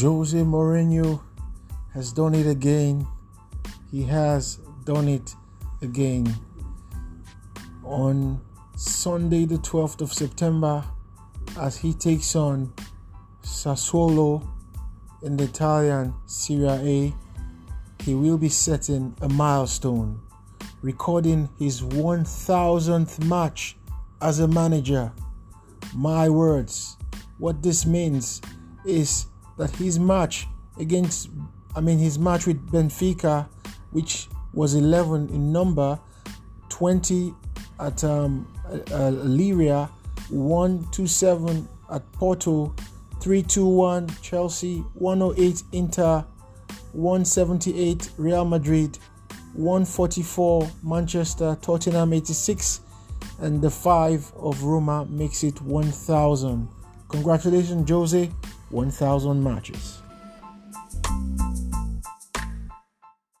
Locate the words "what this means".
27.38-28.42